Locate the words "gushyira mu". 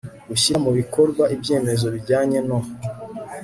0.29-0.71